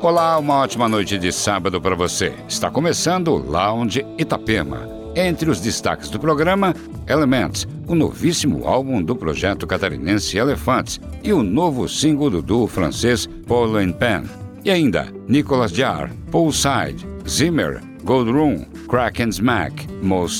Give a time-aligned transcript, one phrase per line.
[0.00, 2.32] Olá, uma ótima noite de sábado para você.
[2.48, 4.88] Está começando Lounge Itapema.
[5.16, 6.72] Entre os destaques do programa,
[7.08, 13.28] Elements, o novíssimo álbum do projeto catarinense Elephants e o novo single do duo francês
[13.48, 14.22] Paul and Pen.
[14.64, 19.88] E ainda, Nicolas Jarre, Poolside, Zimmer, Gold Room, Kraken Smack,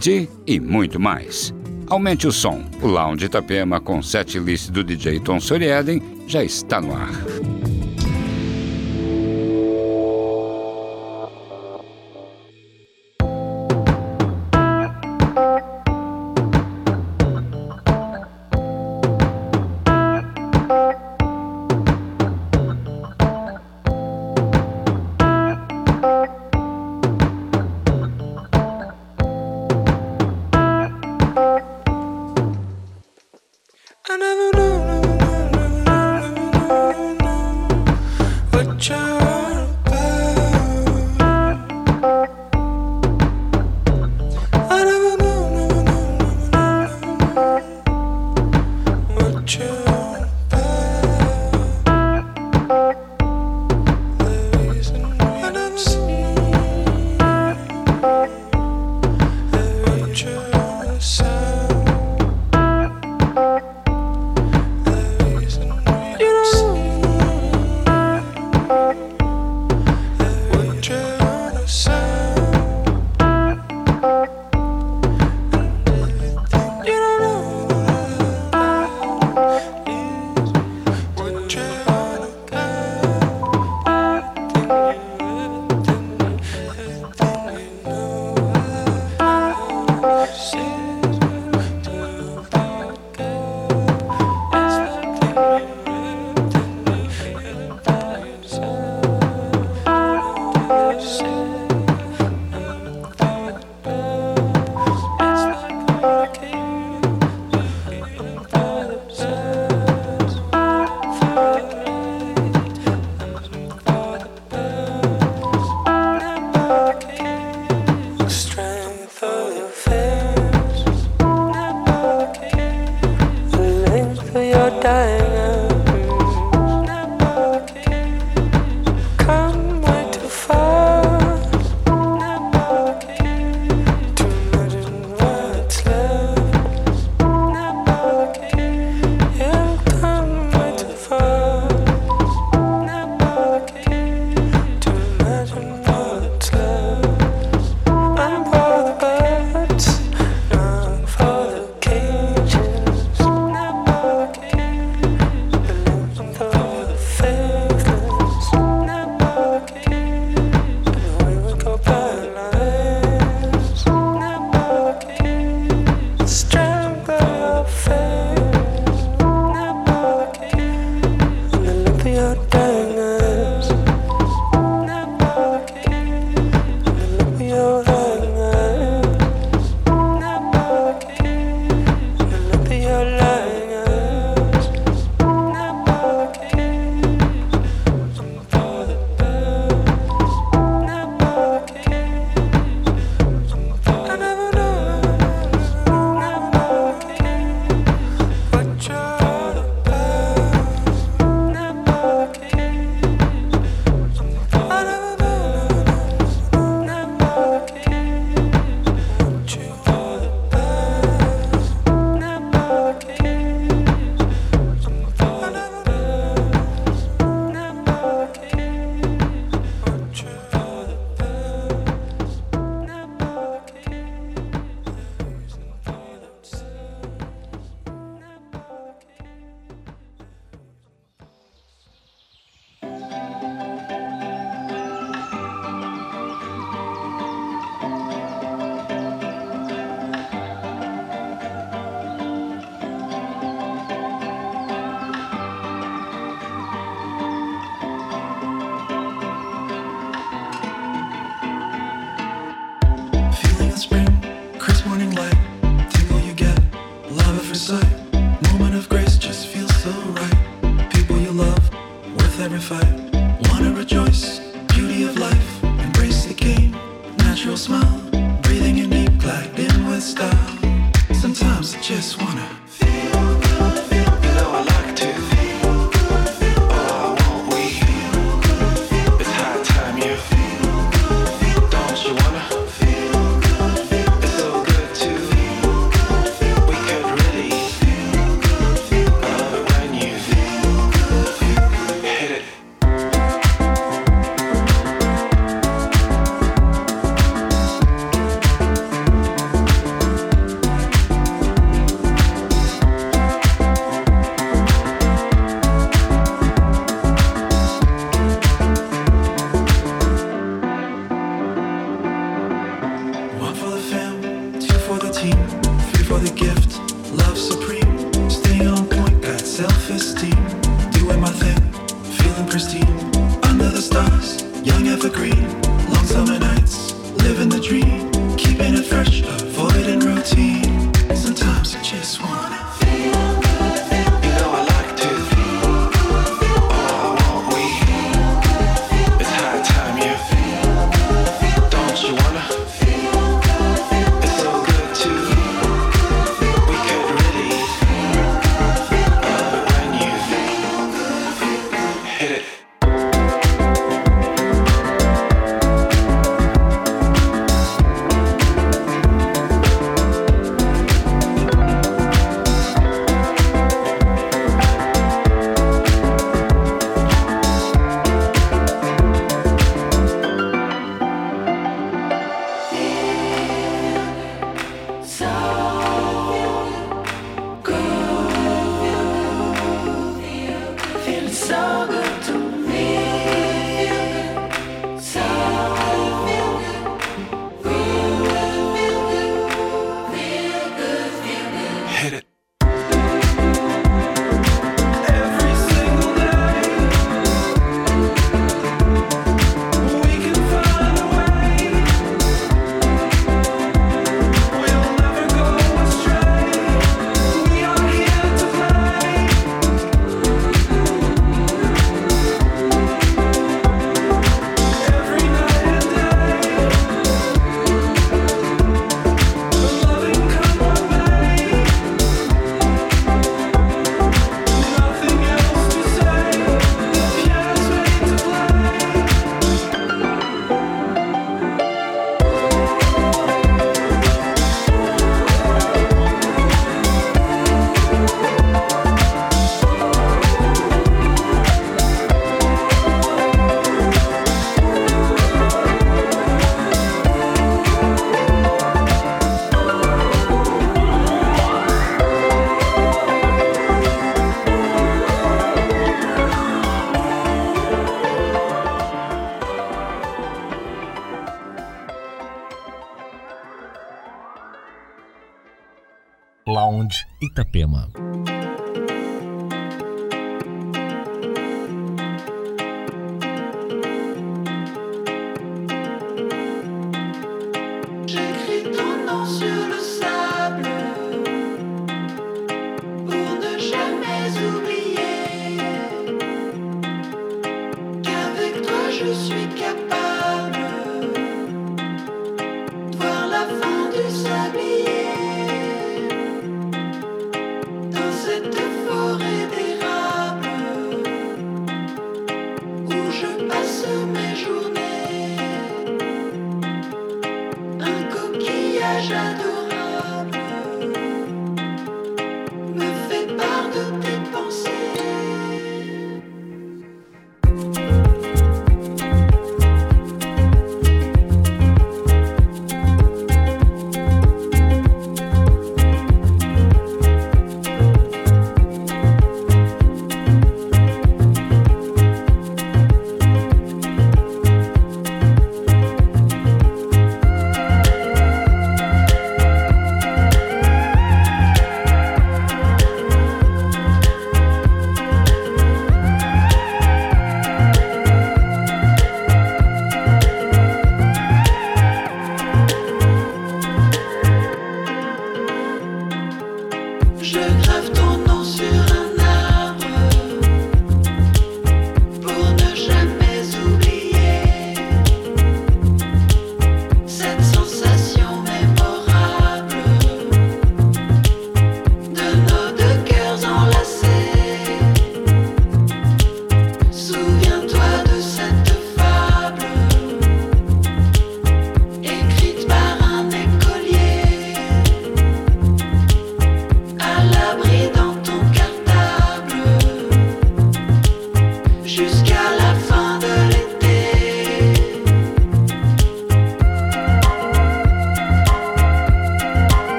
[0.00, 1.52] T e muito mais.
[1.90, 2.64] Aumente o som.
[2.80, 7.10] O Lounge Itapema com set list do DJ Tom Sorieden já está no ar.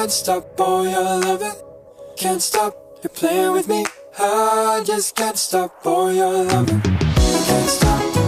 [0.00, 1.52] Can't stop all your loving.
[2.16, 3.84] Can't stop you playing with me.
[4.18, 6.80] I just can't stop all your loving.
[6.86, 8.19] I can't stop.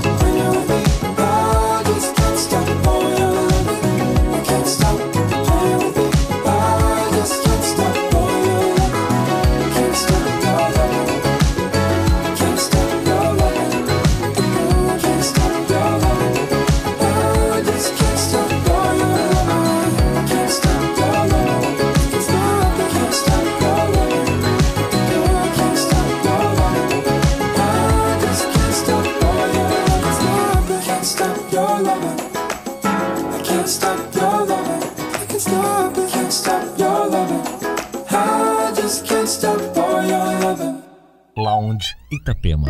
[42.22, 42.68] Itapema.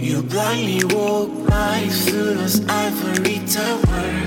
[0.00, 4.25] You blindly walk right through those ivory towers.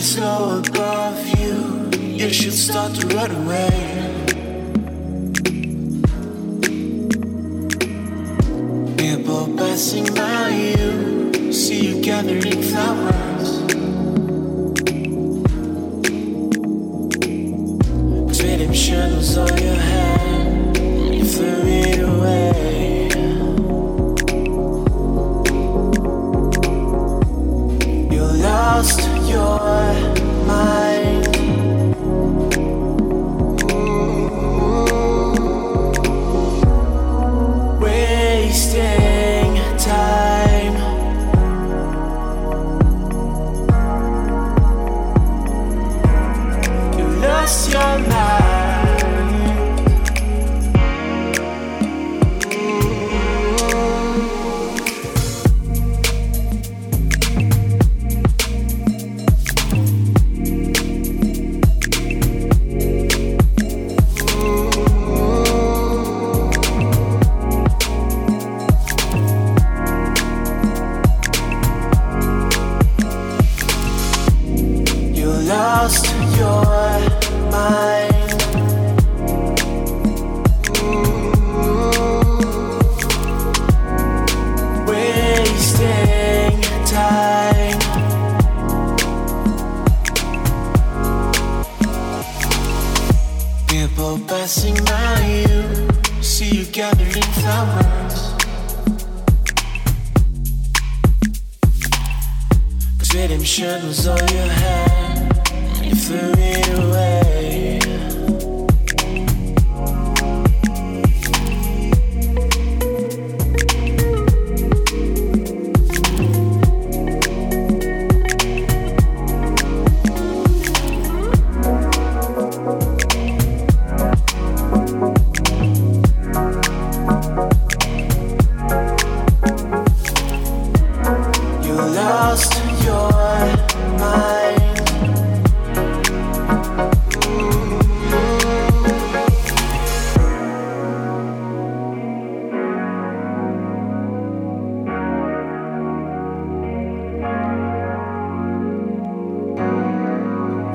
[0.00, 1.90] so above you.
[2.00, 3.89] You should start to run away.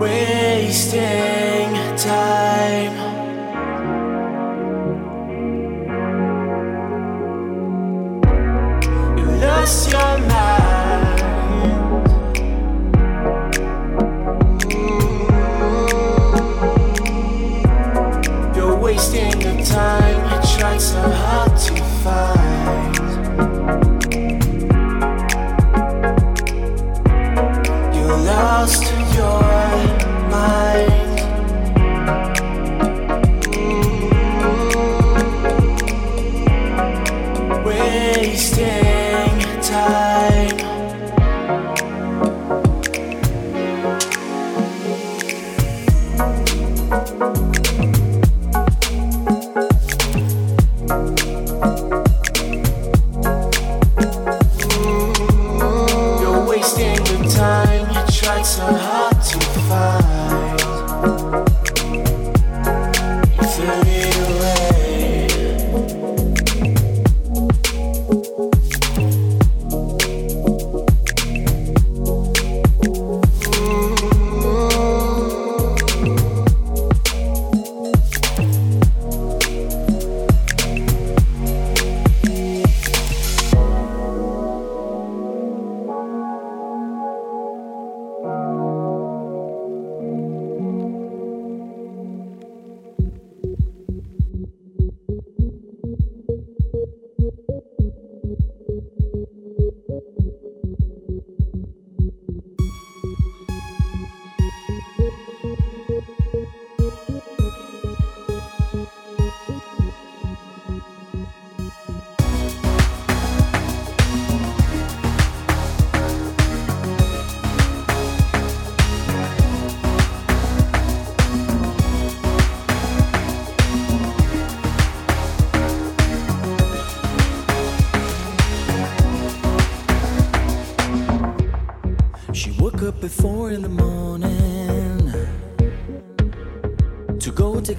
[0.06, 2.96] wasting time.
[9.18, 11.20] You lost your mind.
[14.70, 14.96] Mm.
[18.56, 20.22] You're wasting your time.
[20.32, 21.55] You tried so hard.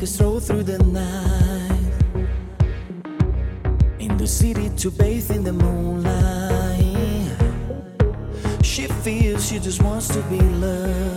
[0.07, 1.93] his road through the night.
[3.99, 6.85] In the city to bathe in the moonlight.
[8.63, 11.16] She feels she just wants to be loved.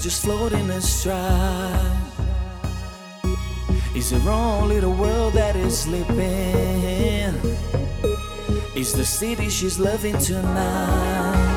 [0.00, 2.00] just floating astride.
[3.94, 7.36] Is there only the world that is sleeping?
[8.74, 11.49] Is the city she's loving tonight?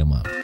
[0.00, 0.39] Diadema.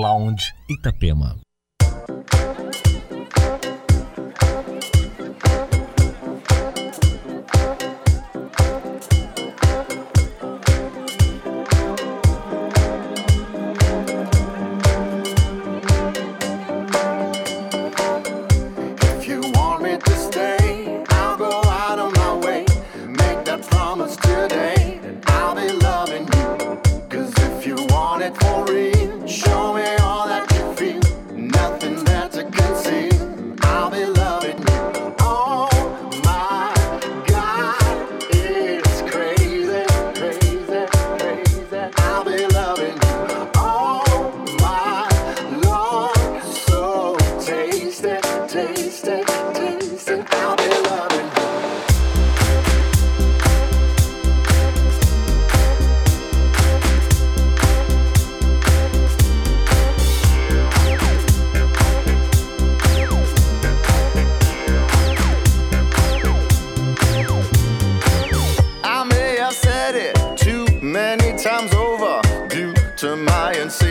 [0.00, 1.36] Lounge Itapema.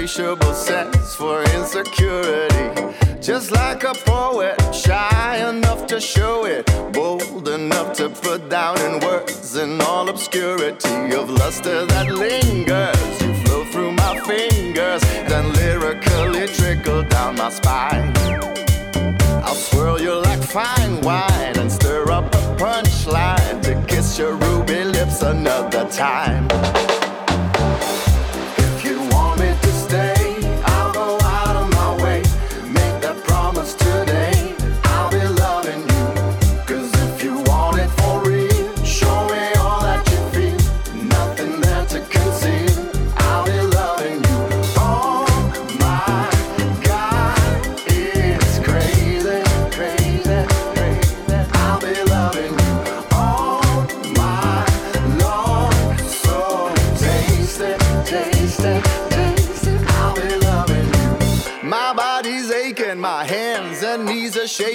[0.09, 2.95] insatiable sense for insecurity.
[3.21, 8.99] Just like a poet, shy enough to show it, bold enough to put down in
[9.01, 13.21] words in all obscurity of luster that lingers.
[13.21, 18.11] You flow through my fingers, then lyrically trickle down my spine.
[19.43, 24.85] I'll swirl you like fine wine and stir up a punchline to kiss your ruby
[24.85, 26.47] lips another time.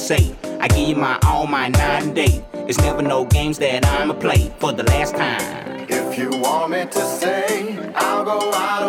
[0.00, 2.42] Say, I give you my all, my nine day.
[2.66, 5.86] It's never no games that I'ma play for the last time.
[5.90, 8.79] If you want me to say, I'll go out.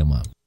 [0.00, 0.39] Itapema.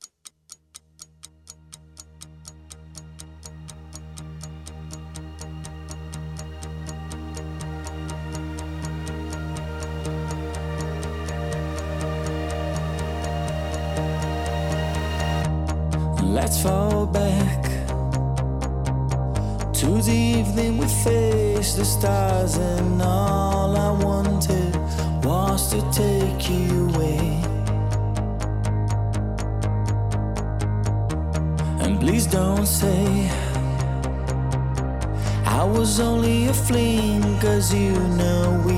[37.63, 38.72] Cause you know we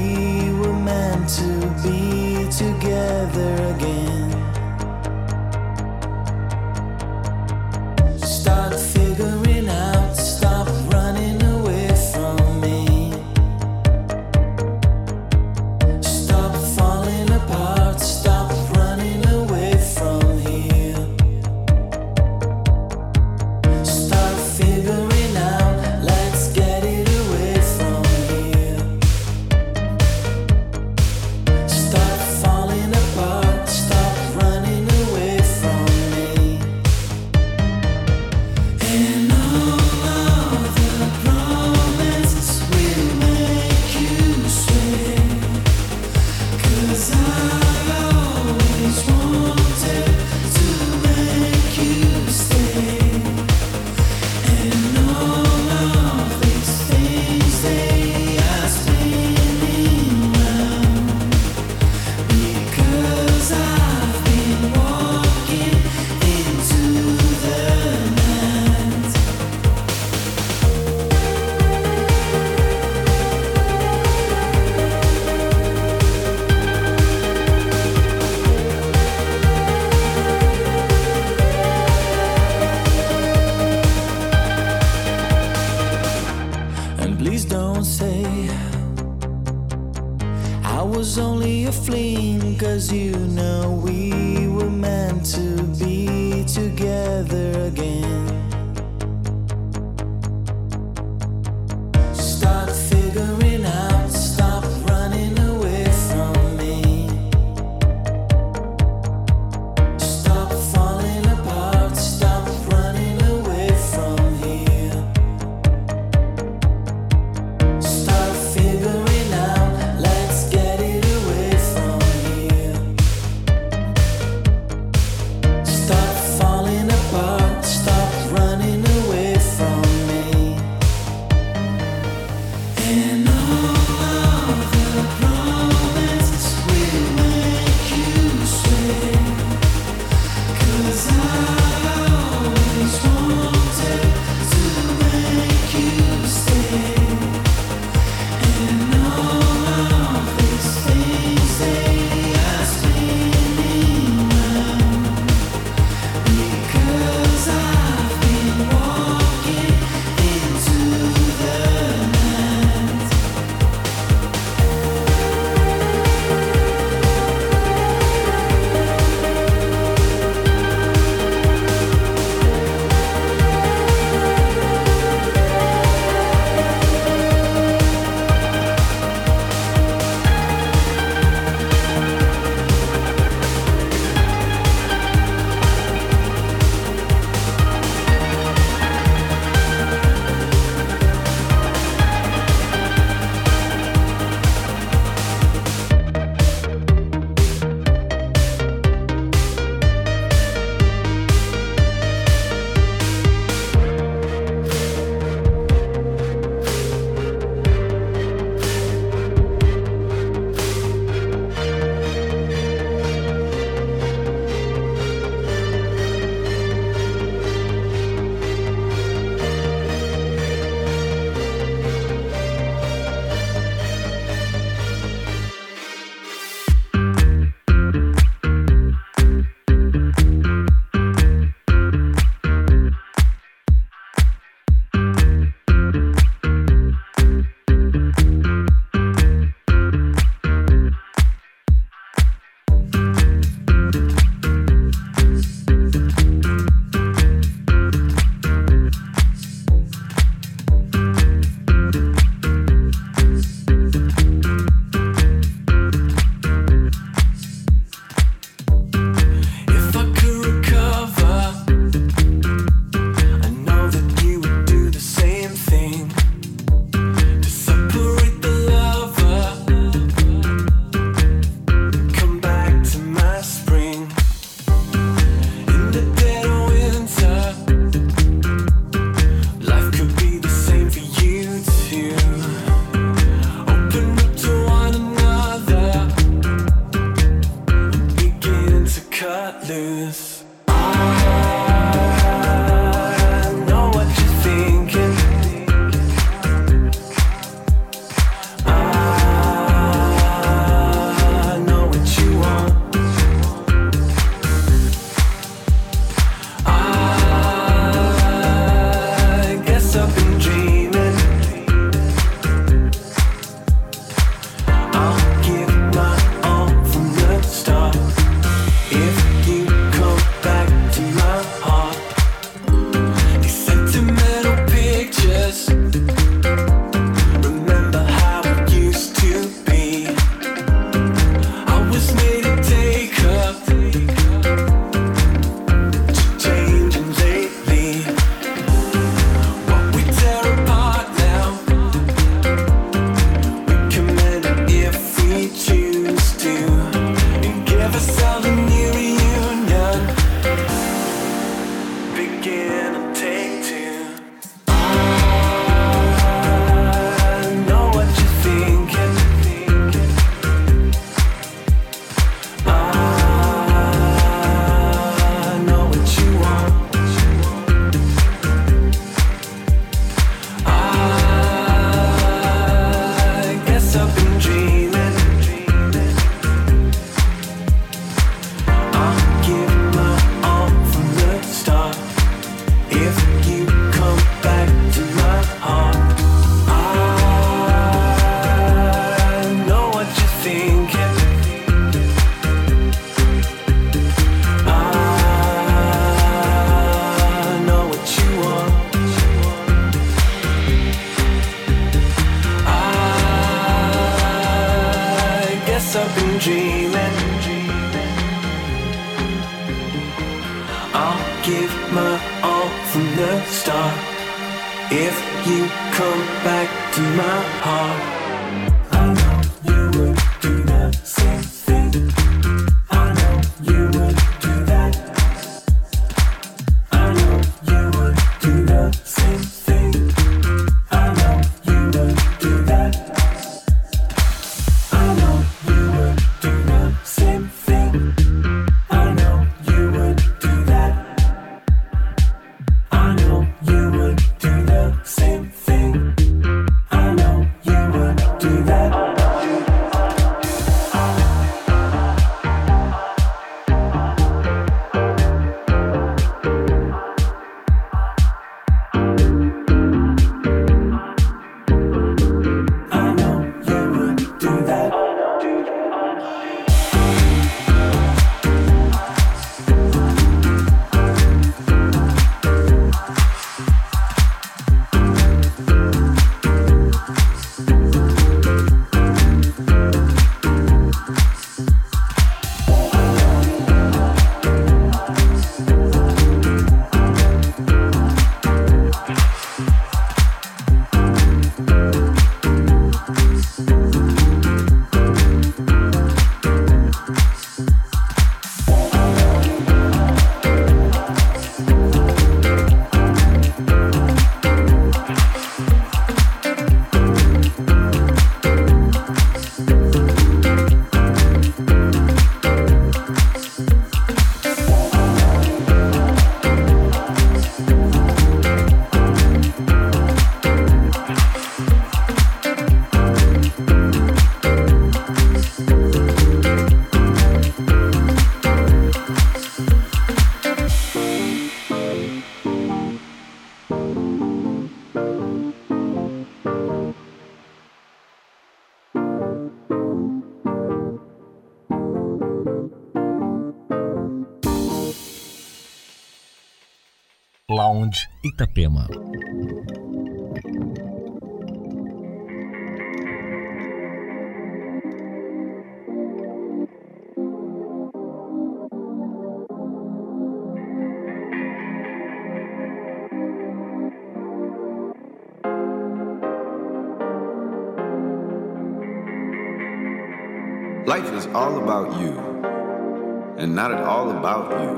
[573.56, 574.76] not at all about you.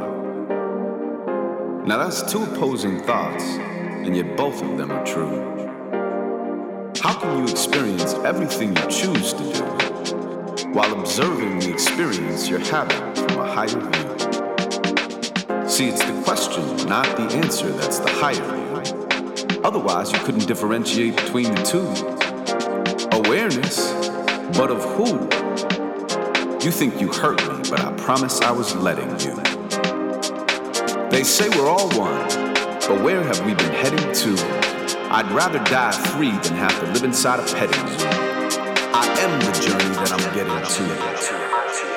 [1.88, 5.56] Now, that's two opposing thoughts, and yet both of them are true.
[7.02, 9.64] How can you experience everything you choose to do
[10.74, 14.08] while observing the experience you're having from a higher view?
[15.68, 19.62] See, it's the question, not the answer, that's the higher view.
[19.64, 21.88] Otherwise, you couldn't differentiate between the two.
[23.18, 23.92] Awareness,
[24.56, 25.28] but of who?
[26.64, 29.36] You think you hurt me, but I promise I was letting you.
[31.10, 32.28] They say we're all one,
[32.88, 34.36] but where have we been heading to?
[35.12, 38.08] I'd rather die free than have to live inside a petting zoo.
[38.94, 41.97] I am the journey that I'm getting to.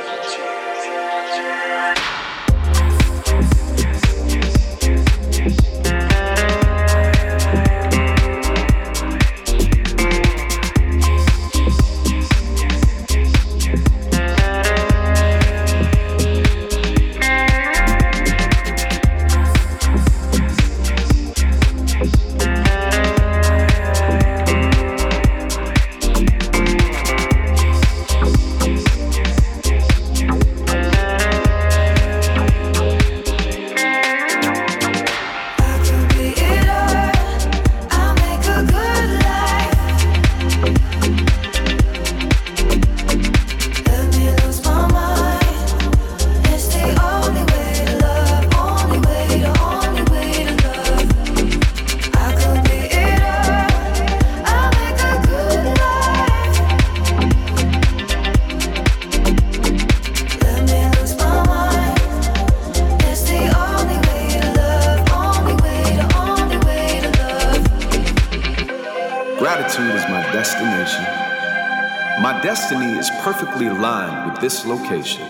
[74.40, 75.22] this location.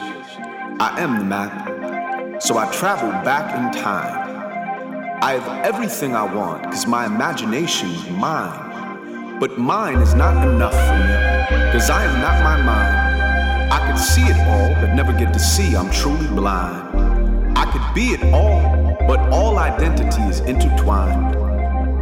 [0.78, 5.18] I am the map, so I travel back in time.
[5.22, 9.38] I have everything I want because my imagination is mine.
[9.40, 13.72] But mine is not enough for me because I am not my mind.
[13.72, 15.74] I could see it all but never get to see.
[15.74, 17.58] I'm truly blind.
[17.58, 21.34] I could be it all, but all identity is intertwined.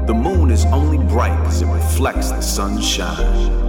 [0.07, 3.68] The moon is only bright because it reflects the sunshine.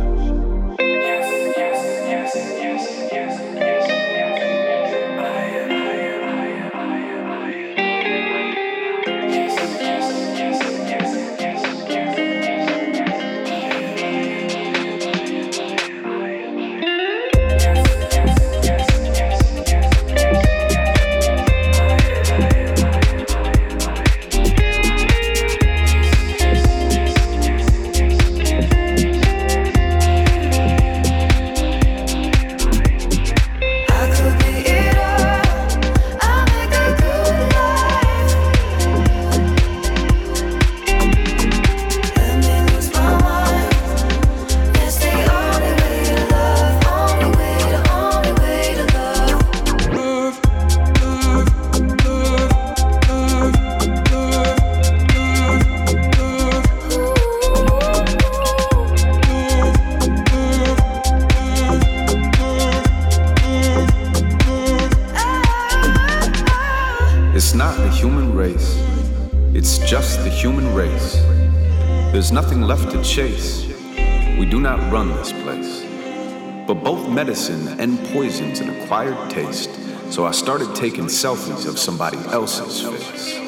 [77.10, 79.70] medicine and poisons an acquired taste,
[80.12, 83.39] so I started taking selfies of somebody else's face.